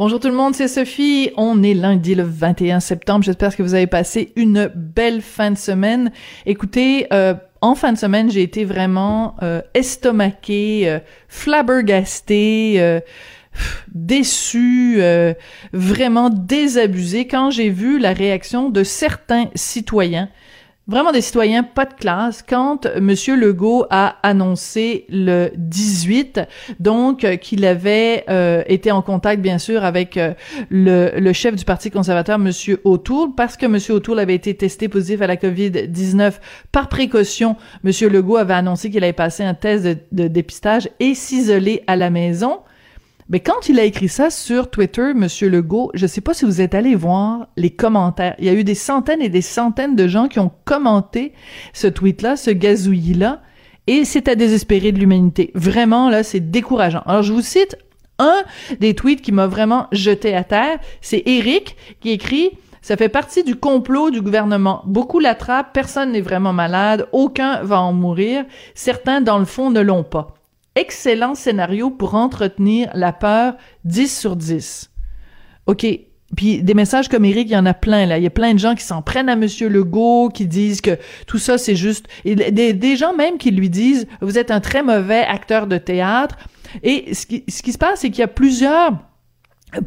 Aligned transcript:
Bonjour 0.00 0.18
tout 0.18 0.28
le 0.28 0.34
monde, 0.34 0.54
c'est 0.54 0.66
Sophie. 0.66 1.30
On 1.36 1.62
est 1.62 1.74
lundi 1.74 2.14
le 2.14 2.22
21 2.22 2.80
septembre. 2.80 3.22
J'espère 3.22 3.54
que 3.54 3.62
vous 3.62 3.74
avez 3.74 3.86
passé 3.86 4.32
une 4.34 4.72
belle 4.74 5.20
fin 5.20 5.50
de 5.50 5.58
semaine. 5.58 6.10
Écoutez, 6.46 7.06
euh, 7.12 7.34
en 7.60 7.74
fin 7.74 7.92
de 7.92 7.98
semaine, 7.98 8.30
j'ai 8.30 8.40
été 8.40 8.64
vraiment 8.64 9.36
euh, 9.42 9.60
estomaqué, 9.74 10.88
euh, 10.88 11.00
flabbergasté, 11.28 12.76
euh, 12.80 13.00
déçu, 13.92 15.02
vraiment 15.74 16.30
désabusé 16.30 17.26
quand 17.26 17.50
j'ai 17.50 17.68
vu 17.68 17.98
la 17.98 18.14
réaction 18.14 18.70
de 18.70 18.82
certains 18.84 19.50
citoyens 19.54 20.30
vraiment 20.90 21.12
des 21.12 21.20
citoyens 21.20 21.62
pas 21.62 21.86
de 21.86 21.94
classe 21.94 22.44
quand 22.46 22.88
Monsieur 23.00 23.36
Legault 23.36 23.86
a 23.90 24.16
annoncé 24.24 25.06
le 25.08 25.50
18 25.56 26.40
donc 26.80 27.22
euh, 27.22 27.36
qu'il 27.36 27.64
avait 27.64 28.24
euh, 28.28 28.64
été 28.66 28.90
en 28.90 29.00
contact 29.00 29.40
bien 29.40 29.58
sûr 29.58 29.84
avec 29.84 30.16
euh, 30.16 30.34
le, 30.68 31.32
chef 31.32 31.54
du 31.54 31.64
Parti 31.64 31.92
conservateur 31.92 32.40
Monsieur 32.40 32.80
O'Toole 32.82 33.36
parce 33.36 33.56
que 33.56 33.66
Monsieur 33.66 33.94
O'Toole 33.94 34.18
avait 34.18 34.34
été 34.34 34.52
testé 34.54 34.88
positif 34.88 35.22
à 35.22 35.28
la 35.28 35.36
Covid-19 35.36 36.32
par 36.72 36.88
précaution. 36.88 37.56
Monsieur 37.84 38.08
Legault 38.08 38.36
avait 38.36 38.54
annoncé 38.54 38.90
qu'il 38.90 39.04
avait 39.04 39.12
passé 39.12 39.44
un 39.44 39.54
test 39.54 39.84
de, 39.84 39.96
de 40.10 40.26
dépistage 40.26 40.88
et 40.98 41.14
s'isoler 41.14 41.84
à 41.86 41.94
la 41.94 42.10
maison 42.10 42.58
mais 43.30 43.38
quand 43.38 43.68
il 43.68 43.78
a 43.78 43.84
écrit 43.84 44.08
ça 44.08 44.28
sur 44.28 44.70
Twitter, 44.70 45.14
Monsieur 45.14 45.48
Legault, 45.48 45.92
je 45.94 46.08
sais 46.08 46.20
pas 46.20 46.34
si 46.34 46.44
vous 46.44 46.60
êtes 46.60 46.74
allé 46.74 46.96
voir 46.96 47.46
les 47.56 47.70
commentaires. 47.70 48.34
Il 48.40 48.44
y 48.44 48.48
a 48.48 48.54
eu 48.54 48.64
des 48.64 48.74
centaines 48.74 49.22
et 49.22 49.28
des 49.28 49.40
centaines 49.40 49.94
de 49.94 50.08
gens 50.08 50.26
qui 50.26 50.40
ont 50.40 50.50
commenté 50.64 51.32
ce 51.72 51.86
tweet-là, 51.86 52.36
ce 52.36 52.50
gazouillis-là, 52.50 53.40
et 53.86 54.04
c'est 54.04 54.26
à 54.26 54.34
désespérer 54.34 54.90
de 54.90 54.98
l'humanité. 54.98 55.52
Vraiment, 55.54 56.10
là, 56.10 56.24
c'est 56.24 56.50
décourageant. 56.50 57.02
Alors, 57.06 57.22
je 57.22 57.32
vous 57.32 57.40
cite 57.40 57.78
un 58.18 58.42
des 58.80 58.94
tweets 58.94 59.22
qui 59.22 59.30
m'a 59.30 59.46
vraiment 59.46 59.86
jeté 59.92 60.34
à 60.34 60.42
terre. 60.42 60.80
C'est 61.00 61.22
Eric 61.24 61.76
qui 62.00 62.10
écrit 62.10 62.50
ça 62.82 62.96
fait 62.96 63.08
partie 63.08 63.44
du 63.44 63.54
complot 63.54 64.10
du 64.10 64.22
gouvernement. 64.22 64.82
Beaucoup 64.86 65.20
l'attrapent, 65.20 65.72
personne 65.72 66.12
n'est 66.12 66.20
vraiment 66.20 66.52
malade, 66.52 67.06
aucun 67.12 67.62
va 67.62 67.80
en 67.80 67.92
mourir, 67.92 68.44
certains 68.74 69.20
dans 69.20 69.38
le 69.38 69.44
fond 69.44 69.70
ne 69.70 69.80
l'ont 69.80 70.02
pas 70.02 70.34
excellent 70.74 71.34
scénario 71.34 71.90
pour 71.90 72.14
entretenir 72.14 72.90
la 72.94 73.12
peur 73.12 73.54
10 73.84 74.18
sur 74.18 74.36
10. 74.36 74.90
OK. 75.66 75.86
Puis 76.36 76.62
des 76.62 76.74
messages 76.74 77.08
comme 77.08 77.24
Eric, 77.24 77.48
il 77.48 77.54
y 77.54 77.56
en 77.56 77.66
a 77.66 77.74
plein 77.74 78.06
là. 78.06 78.18
Il 78.18 78.22
y 78.22 78.26
a 78.26 78.30
plein 78.30 78.54
de 78.54 78.58
gens 78.58 78.76
qui 78.76 78.84
s'en 78.84 79.02
prennent 79.02 79.28
à 79.28 79.34
Monsieur 79.34 79.68
Legault, 79.68 80.28
qui 80.32 80.46
disent 80.46 80.80
que 80.80 80.96
tout 81.26 81.38
ça 81.38 81.58
c'est 81.58 81.74
juste. 81.74 82.06
des, 82.24 82.72
des 82.72 82.96
gens 82.96 83.14
même 83.14 83.36
qui 83.36 83.50
lui 83.50 83.68
disent 83.68 84.06
vous 84.20 84.38
êtes 84.38 84.52
un 84.52 84.60
très 84.60 84.82
mauvais 84.82 85.24
acteur 85.24 85.66
de 85.66 85.76
théâtre. 85.76 86.36
Et 86.84 87.14
ce 87.14 87.26
qui, 87.26 87.44
ce 87.48 87.62
qui 87.62 87.72
se 87.72 87.78
passe, 87.78 88.00
c'est 88.00 88.10
qu'il 88.10 88.20
y 88.20 88.24
a 88.24 88.28
plusieurs 88.28 88.92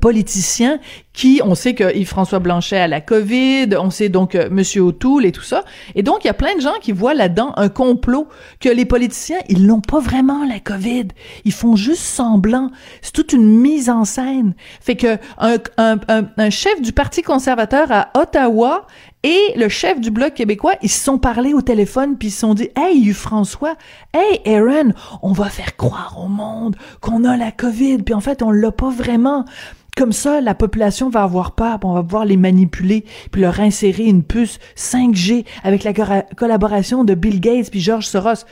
politiciens 0.00 0.78
qui, 1.12 1.40
on 1.44 1.54
sait 1.54 1.74
que 1.74 1.94
Yves-François 1.94 2.38
Blanchet 2.38 2.78
a 2.78 2.88
la 2.88 3.00
COVID, 3.00 3.68
on 3.78 3.90
sait 3.90 4.08
donc 4.08 4.34
euh, 4.34 4.48
Monsieur 4.50 4.82
O'Toole 4.82 5.26
et 5.26 5.32
tout 5.32 5.42
ça, 5.42 5.64
et 5.94 6.02
donc 6.02 6.24
il 6.24 6.28
y 6.28 6.30
a 6.30 6.34
plein 6.34 6.54
de 6.56 6.60
gens 6.60 6.74
qui 6.80 6.92
voient 6.92 7.14
là-dedans 7.14 7.52
un 7.56 7.68
complot 7.68 8.28
que 8.60 8.68
les 8.68 8.84
politiciens 8.84 9.38
ils 9.48 9.66
n'ont 9.66 9.80
pas 9.80 10.00
vraiment 10.00 10.44
la 10.46 10.58
COVID, 10.58 11.08
ils 11.44 11.52
font 11.52 11.76
juste 11.76 12.02
semblant, 12.02 12.70
c'est 13.02 13.12
toute 13.12 13.32
une 13.32 13.60
mise 13.60 13.90
en 13.90 14.04
scène, 14.04 14.54
fait 14.80 14.96
que 14.96 15.18
un, 15.38 15.58
un, 15.76 16.50
chef 16.50 16.80
du 16.80 16.92
Parti 16.92 17.22
conservateur 17.22 17.90
à 17.90 18.10
Ottawa 18.14 18.86
et 19.24 19.52
le 19.56 19.68
chef 19.68 20.00
du 20.00 20.10
Bloc 20.10 20.34
québécois, 20.34 20.74
ils 20.82 20.90
se 20.90 21.04
sont 21.04 21.18
parlé 21.18 21.54
au 21.54 21.62
téléphone 21.62 22.16
puis 22.16 22.28
ils 22.28 22.32
se 22.32 22.40
sont 22.40 22.54
dit 22.54 22.70
Hey 22.76 23.12
François, 23.12 23.76
hey 24.12 24.40
Aaron, 24.46 24.92
on 25.22 25.32
va 25.32 25.48
faire 25.48 25.76
croire 25.76 26.16
au 26.18 26.26
monde 26.26 26.76
qu'on 27.00 27.24
a 27.24 27.36
la 27.36 27.52
COVID, 27.52 27.98
puis 27.98 28.14
en 28.14 28.20
fait 28.20 28.42
on 28.42 28.50
l'a 28.50 28.72
pas 28.72 28.90
vraiment. 28.90 29.44
Comme 29.94 30.12
ça, 30.12 30.40
la 30.40 30.54
population 30.54 31.10
va 31.10 31.22
avoir 31.22 31.52
peur, 31.52 31.78
on 31.82 31.92
va 31.92 32.02
pouvoir 32.02 32.24
les 32.24 32.38
manipuler, 32.38 33.04
puis 33.30 33.42
leur 33.42 33.60
insérer 33.60 34.04
une 34.04 34.22
puce 34.22 34.58
5G 34.74 35.44
avec 35.64 35.84
la 35.84 35.92
collaboration 36.34 37.04
de 37.04 37.14
Bill 37.14 37.40
Gates 37.40 37.70
puis 37.70 37.80
George 37.80 38.06
Soros. 38.06 38.46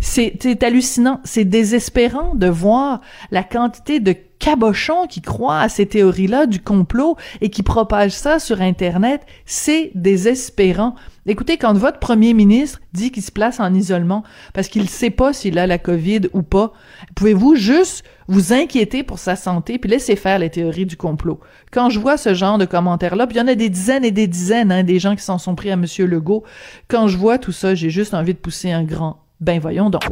C'est 0.00 0.62
hallucinant, 0.62 1.20
c'est 1.24 1.44
désespérant 1.44 2.34
de 2.34 2.48
voir 2.48 3.00
la 3.30 3.42
quantité 3.42 4.00
de 4.00 4.14
cabochons 4.38 5.06
qui 5.08 5.20
croient 5.20 5.60
à 5.60 5.68
ces 5.68 5.86
théories-là 5.86 6.46
du 6.46 6.60
complot 6.60 7.16
et 7.40 7.50
qui 7.50 7.62
propagent 7.62 8.12
ça 8.12 8.38
sur 8.38 8.60
Internet. 8.60 9.22
C'est 9.44 9.90
désespérant. 9.94 10.94
Écoutez, 11.26 11.58
quand 11.58 11.74
votre 11.74 11.98
premier 11.98 12.32
ministre 12.32 12.80
dit 12.92 13.10
qu'il 13.10 13.22
se 13.22 13.32
place 13.32 13.60
en 13.60 13.74
isolement 13.74 14.22
parce 14.54 14.68
qu'il 14.68 14.82
ne 14.82 14.88
sait 14.88 15.10
pas 15.10 15.32
s'il 15.32 15.58
a 15.58 15.66
la 15.66 15.78
COVID 15.78 16.22
ou 16.32 16.42
pas, 16.42 16.72
pouvez-vous 17.16 17.56
juste 17.56 18.04
vous 18.28 18.52
inquiéter 18.52 19.02
pour 19.02 19.18
sa 19.18 19.36
santé 19.36 19.78
puis 19.78 19.90
laisser 19.90 20.16
faire 20.16 20.38
les 20.38 20.50
théories 20.50 20.86
du 20.86 20.96
complot? 20.96 21.40
Quand 21.72 21.90
je 21.90 21.98
vois 21.98 22.16
ce 22.16 22.32
genre 22.32 22.58
de 22.58 22.64
commentaires-là, 22.64 23.26
puis 23.26 23.36
il 23.36 23.40
y 23.40 23.42
en 23.42 23.48
a 23.48 23.54
des 23.54 23.68
dizaines 23.68 24.04
et 24.04 24.12
des 24.12 24.28
dizaines, 24.28 24.72
hein, 24.72 24.84
des 24.84 25.00
gens 25.00 25.16
qui 25.16 25.22
s'en 25.22 25.38
sont 25.38 25.54
pris 25.54 25.70
à 25.70 25.76
Monsieur 25.76 26.06
Legault, 26.06 26.44
quand 26.86 27.08
je 27.08 27.18
vois 27.18 27.38
tout 27.38 27.52
ça, 27.52 27.74
j'ai 27.74 27.90
juste 27.90 28.14
envie 28.14 28.34
de 28.34 28.38
pousser 28.38 28.70
un 28.70 28.84
grand 28.84 29.27
ben 29.40 29.60
voyons 29.60 29.90
donc. 29.90 30.02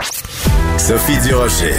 Sophie 0.79 1.19
Durocher. 1.27 1.75